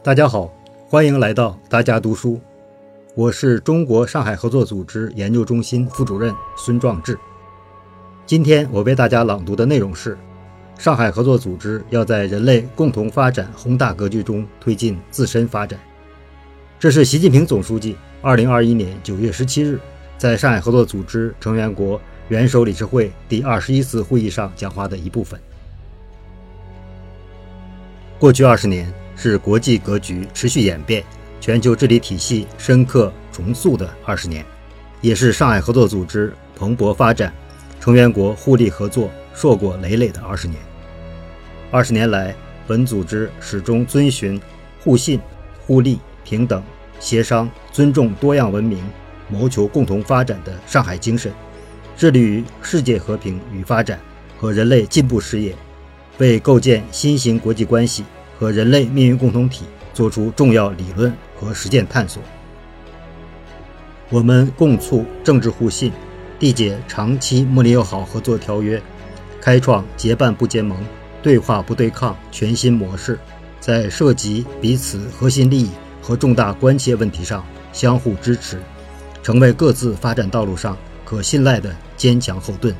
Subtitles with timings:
[0.00, 0.48] 大家好，
[0.88, 2.40] 欢迎来到大家读书。
[3.16, 7.18] 我是中国上海合作组织研究中心副主任孙壮志。
[8.24, 10.16] 今天我为大家朗读的内容是：
[10.78, 15.78] 上海合作组织要在人类共同发展宏大格局中推进自身发展。
[16.78, 19.80] 这是习近平总书记2021年9月17日
[20.16, 25.38] 在上海合作组织成员国元首理事会第二十一次会议上讲话的一部分。
[28.20, 31.02] 过去二十年是国际格局持续演变、
[31.40, 34.46] 全球治理体系深刻重塑的二十年，
[35.00, 37.34] 也是上海合作组织蓬勃发展、
[37.80, 40.60] 成员国互利合作硕果累累的二十年。
[41.72, 42.32] 二十年来，
[42.64, 44.40] 本组织始终遵循
[44.84, 45.20] 互信、
[45.66, 46.62] 互利、平等、
[47.00, 48.84] 协商、尊重多样文明、
[49.28, 51.32] 谋求共同发展的上海精神，
[51.96, 53.98] 致力于世界和平与发展
[54.38, 55.56] 和人类进步事业。
[56.18, 58.04] 为构建新型国际关系
[58.38, 62.22] 和人类命运共同体作出重要理论和实践探索。
[64.10, 65.92] 我们共促政治互信，
[66.38, 68.80] 缔结长期睦邻友好合作条约，
[69.40, 70.78] 开创结伴不结盟、
[71.22, 73.18] 对话不对抗全新模式，
[73.60, 78.62] 在涉及彼此核心利益和重大关切问题上相互支持，
[79.22, 82.74] 成为各自发展道路上可信赖的坚强后盾。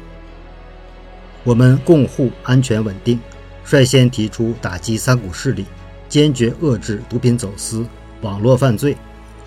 [1.44, 3.20] 我们共护安全稳定，
[3.68, 5.66] 率先提出打击三股势力，
[6.08, 7.84] 坚决遏制毒品走私、
[8.22, 8.96] 网络犯罪、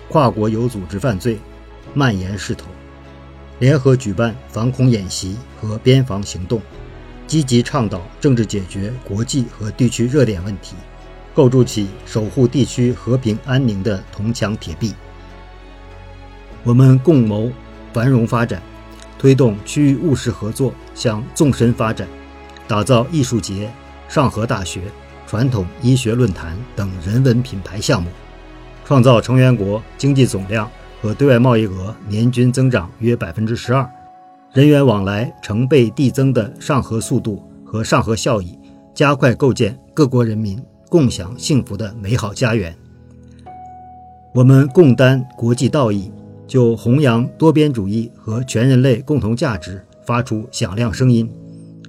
[0.08, 1.40] 跨国有组织犯罪
[1.92, 2.66] 蔓延势头，
[3.58, 6.62] 联合举办防空演习和边防行动，
[7.26, 10.76] 积极倡导政治解决国际和地区热点问题，
[11.34, 14.94] 构筑起守护地区和平安宁的铜墙铁壁。
[16.62, 17.50] 我们共谋
[17.92, 18.62] 繁荣发展。
[19.18, 22.08] 推动区域务实合作向纵深发展，
[22.66, 23.70] 打造艺术节、
[24.12, 24.82] 上合大学、
[25.26, 28.10] 传统医学论坛等人文品牌项目，
[28.84, 33.90] 创造成员国经济总量和对外贸易额年均增长约百分之十二，
[34.52, 38.58] 人员往来成倍递增的上合速度和上合效益，
[38.92, 42.76] 加快构建各国人民共享幸福的美好家园。
[44.34, 46.12] 我们共担国际道义。
[46.44, 51.32] 就弘扬多边主义和全人类共同价值发出响亮声音，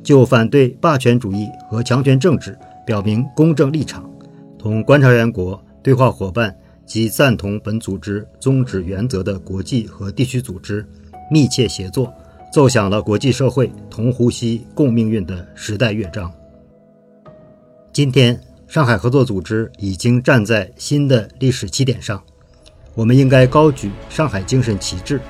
[0.03, 4.09] 就反对霸权主义和强权政治表明公正立场，
[4.59, 6.53] 同观察员国、对话伙伴
[6.86, 10.86] 及赞同本组织宗旨原则的国际和地区组织
[11.31, 12.14] 密切协作，
[12.52, 16.30] 奏响了国际社会同呼吸共命运的时代乐章。
[17.94, 18.38] 今天，
[18.68, 22.22] 上海合作组织已经站在新的历史起点上。
[22.96, 25.22] 我们应该高举上海精神旗帜，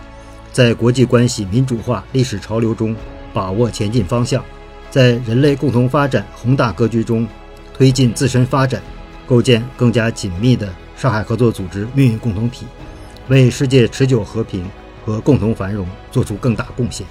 [0.52, 2.96] 在国际关系民主化历史潮流中
[3.34, 4.44] 把握前进方向，
[4.94, 7.28] 在人类共同发展宏大格局中
[7.76, 8.80] 推进自身发展，
[9.26, 12.68] 构建更加紧密的上海合作组织命运共同体，
[13.28, 14.70] 为世界持久和平
[15.04, 17.08] 和共同繁荣做出更大贡献。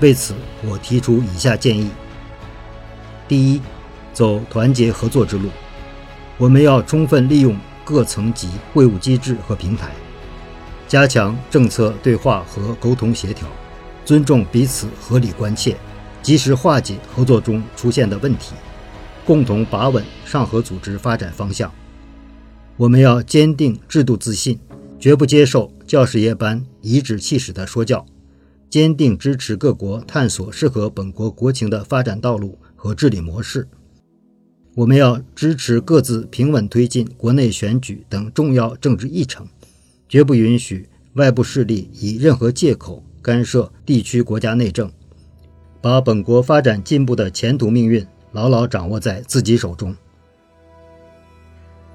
[0.00, 0.32] 为此，
[0.64, 1.90] 我提出以下建议：
[3.28, 3.60] 第一，
[4.14, 5.50] 走团结合作之路，
[6.38, 7.54] 我们要充分利用。
[7.82, 9.88] 各层级会晤机制和平台，
[10.86, 13.48] 加强政策对话和沟通协调，
[14.04, 15.76] 尊重彼此合理关切，
[16.22, 18.54] 及时化解合作中出现的问题，
[19.24, 21.72] 共同把稳上合组织发展方向。
[22.76, 24.58] 我们要坚定制度自信，
[24.98, 28.06] 绝不接受教师爷般颐指气使的说教，
[28.68, 33.68] 坚定支持各国探索适合本国国情的发展道路和治理模式。
[34.76, 39.46] 我们要支持各自平稳推进国内选举等重要政治议程，
[40.08, 44.90] 绝不允许外部势力以任何借口干涉地区国家内政，
[45.80, 49.96] 把本国发展进步的前途命运牢牢掌握在自己手中。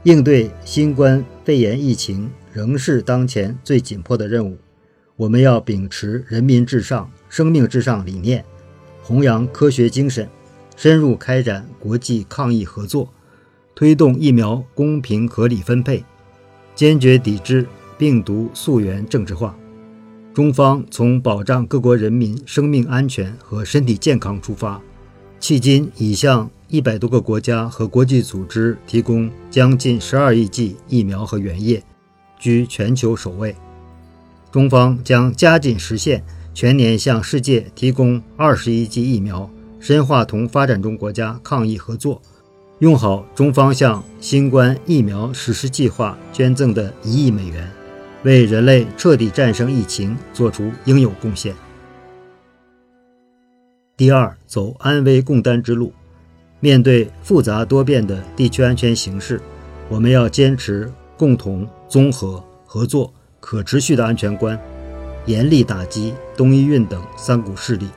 [0.03, 4.57] 应对新冠肺炎疫情仍是当前最紧迫的任务，
[5.15, 8.43] 我们要秉持人民至上、生命至上理念，
[9.03, 10.27] 弘扬科学精神。
[10.77, 13.07] 深入开展国际抗疫合作，
[13.73, 16.03] 推动疫苗公平合理分配，
[16.75, 17.65] 坚决抵制
[17.97, 19.57] 病毒溯源政治化。
[20.35, 24.81] 中方从保障各国人民生命安全和身体健康出发，
[25.39, 31.81] 迄今已向一百多个国家和国际组织提供将近十二亿剂疫苗和原液，
[32.37, 33.55] 居全球首位。
[34.51, 36.21] 中方将加紧实现
[36.53, 39.49] 全年向世界提供二十亿剂疫苗。
[39.79, 42.21] 深化同发展中国家抗疫合作，
[42.79, 47.71] 用好中方向新冠疫苗实施计划捐赠的一亿美元，
[48.25, 51.53] 为人类彻底战胜疫情做出应有贡献。
[53.95, 55.93] 第二，走安危共担之路。
[56.59, 59.39] 面对复杂多变的地区安全形势，
[59.89, 64.59] 我们要坚持共同、综合、合作、可持续的安全观，
[65.27, 67.87] 严厉打击东伊运等三股势力，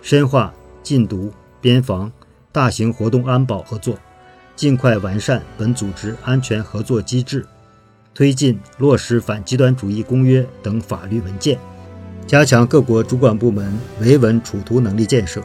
[0.00, 0.54] 深化
[0.84, 2.12] 禁毒、边防、
[2.52, 3.98] 大型活动安保合作，
[4.54, 7.44] 尽快完善本组织安全合作机制，
[8.14, 11.58] 推进落实反极端主义公约等法律文件，
[12.26, 15.42] 加强各国主管部门维稳处图能力建设。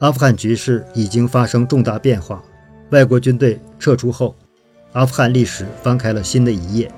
[0.00, 2.42] 阿富汗局势已经发生重大变化。
[2.90, 4.34] 外国军队撤出后，
[4.92, 6.90] 阿富汗历史翻开了新的一页。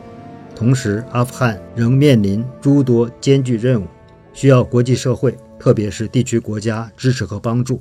[0.54, 3.86] 同时，阿富汗仍面临诸多艰巨任务，
[4.32, 7.78] 需要国际社会，特别是地区国家支持和帮助。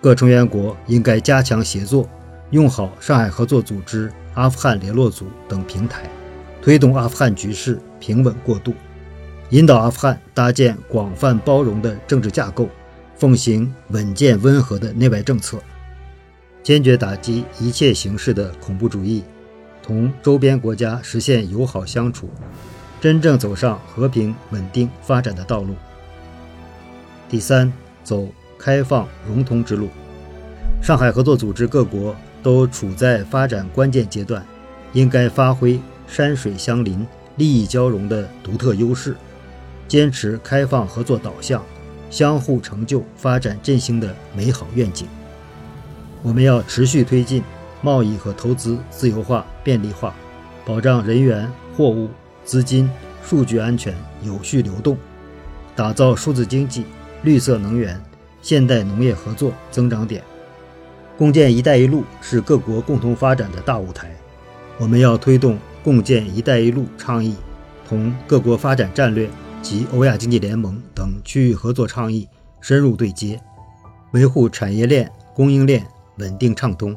[0.00, 2.06] 各成员国应该加强协作，
[2.50, 6.08] 用好上海合作组织、阿富汗联络组等平台，
[6.62, 8.74] 推动阿富汗局势平稳过渡，
[9.50, 12.68] 引导阿富汗搭建广泛包容的政治架构，
[13.16, 15.58] 奉行稳健温和的内外政策。
[16.62, 19.22] 坚决打击一切形式的恐怖主义，
[19.82, 22.30] 同周边国家实现友好相处，
[23.00, 25.74] 真正走上和平、稳定发展的道路。
[27.28, 29.88] 第三，走开放融通之路。
[30.80, 32.14] 上海合作组织各国
[32.44, 34.46] 都处在发展关键阶段，
[34.92, 37.04] 应该发挥山水相邻、
[37.36, 39.16] 利益交融的独特优势，
[39.88, 41.64] 坚持开放合作导向、
[42.10, 45.08] 相互成就、发展振兴的美好愿景。
[46.22, 47.42] 我们要持续推进
[47.80, 50.14] 贸易和投资自由化、便利化，
[50.66, 52.10] 保障人员、货物、
[52.44, 52.90] 资金、
[53.24, 54.98] 数据安全有序流动，
[55.74, 56.84] 打造数字经济、
[57.22, 57.98] 绿色能源、
[58.42, 60.22] 现代农业合作增长点。
[61.16, 64.10] 共建“一带一路”是各国共同发展的大舞台，
[64.78, 67.36] 我们要推动共建“一带一路”倡议，
[67.88, 69.28] 同各国发展战略
[69.62, 72.28] 及欧亚经济联盟等区域合作倡议
[72.60, 73.40] 深入对接，
[74.12, 75.86] 维护产业链、供应链。
[76.18, 76.96] 稳定畅通，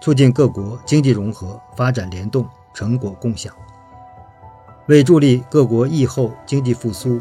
[0.00, 3.54] 促进各国经济融合、发展联动、成果共享。
[4.86, 7.20] 为助力各国疫后经济复苏，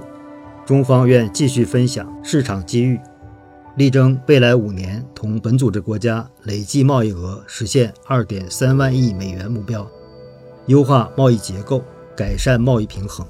[0.66, 2.98] 中方愿继续分享市场机遇，
[3.76, 9.90] 力争未来五年同本组织国家累计贸易额实现二点三万亿美元目标，
[10.68, 11.84] 优化贸易结构，
[12.16, 13.26] 改善贸易平衡。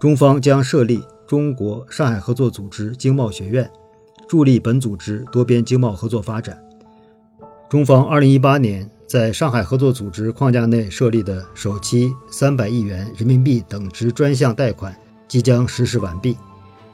[0.00, 3.70] 中方将设立中国上海合作组织经贸学院，
[4.26, 6.60] 助力本组织多边经贸合作发展。
[7.70, 14.94] 中方2018年在上海合作组织框架内设立的首期300亿元人民币等值专项贷款
[15.28, 16.36] 即将实施完毕，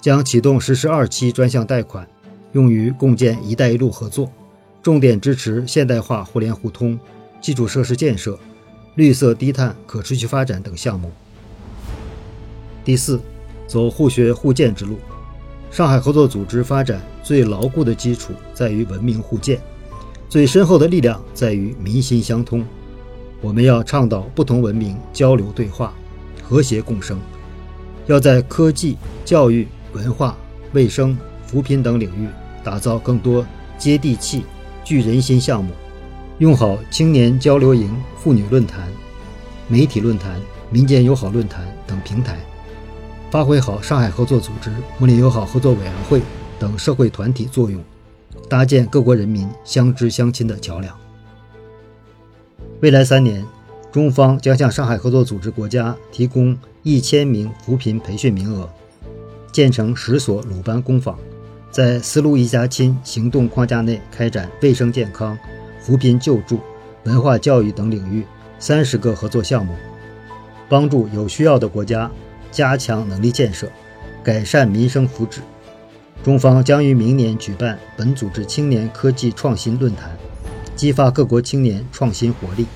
[0.02, 2.06] 将启动实施二期专项贷款，
[2.52, 4.30] 用于共建“一带一路”合作，
[4.82, 6.98] 重点支持现代化互联互通、
[7.40, 8.38] 基础设施建设、
[8.94, 11.10] 绿色低碳可持续发展等项目。
[12.84, 13.20] 第四，
[13.66, 14.98] 走互学互鉴之路。
[15.70, 19.60] 上海合作组织发展最牢固的基础在于文明互鉴。
[20.26, 22.64] 最深厚的力量在于民心相通。
[23.40, 25.94] 我们要倡导不同文明交流对话、
[26.42, 27.18] 和谐共生，
[28.06, 30.36] 要在科技、教育、文化、
[30.72, 31.16] 卫生、
[31.48, 32.28] 扶贫等领域
[32.62, 33.44] 打造更多
[33.76, 34.44] 接地气、
[34.84, 35.72] 聚人心项目，
[36.38, 37.90] 用好青年交流营、
[38.22, 38.88] 妇女论坛、
[39.66, 40.40] 媒体论坛、
[40.70, 42.38] 民间友好论坛等平台，
[43.30, 46.20] 发挥好上海合作组织、睦邻友好合作委员会
[46.58, 47.82] 等社会团体作用。
[48.48, 50.94] 搭建各国人民相知相亲的桥梁。
[52.80, 53.44] 未来三年，
[53.90, 58.68] 中方将向上海合作组织国家提供一千名扶贫培训名额，
[59.52, 61.18] 建成十所鲁班工坊，
[61.70, 65.38] 在“丝路一家亲”行动框架内开展卫生健康、
[65.80, 66.60] 扶贫救助、
[67.04, 68.24] 文化教育等领域
[68.58, 69.74] 三十个合作项目，
[70.68, 72.10] 帮助有需要的国家
[72.50, 73.70] 加强能力建设，
[74.24, 75.38] 改善民生福祉。
[76.24, 80.16] 中方将于明年举办本组织青年科技创新论坛，
[80.74, 82.66] 激发各国青年创新活力。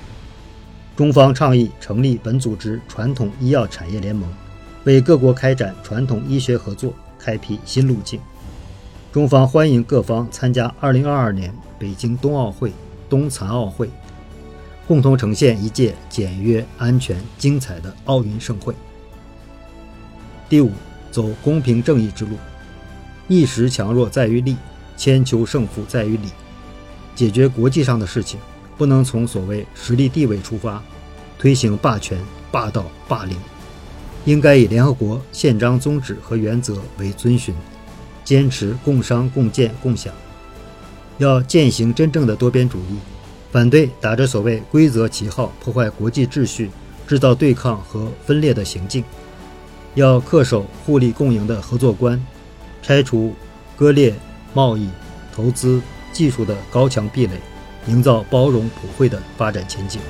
[0.95, 4.29] 中方倡议成立本组织传统医药产业联盟，
[4.83, 8.19] 为各国开展传统医学合作开辟新路径。
[9.13, 12.73] 中方欢迎各方参加2022年北京冬奥会、
[13.07, 13.87] 冬残奥会，
[14.87, 18.73] 共同呈现一届简约、安全、精彩的奥运盛会。
[20.49, 20.71] 第五，
[21.11, 22.37] 走公平正义之路。
[23.27, 24.57] 一时强弱在于力，
[24.97, 26.29] 千秋胜负在于理。
[27.13, 28.39] 解决国际上的事情，
[28.79, 30.81] 不能从所谓实力地位出发，
[31.37, 32.17] 推行霸权、
[32.51, 33.37] 霸道、霸凌，
[34.25, 37.53] 应该以联合国宪章宗旨和原则为遵循，
[38.23, 40.13] 坚持共商共建共享。
[41.17, 42.97] 要践行真正的多边主义，
[43.51, 46.71] 反对打着所谓规则旗号破坏国际秩序、
[47.07, 49.03] 制造对抗和分裂的行径。
[49.95, 52.19] 要恪守互利共赢的合作观。
[52.81, 53.33] 拆除
[53.77, 54.13] 割裂
[54.53, 54.89] 贸易、
[55.33, 57.39] 投资、技术的高墙壁垒，
[57.87, 60.01] 营造包容普惠的发展前景。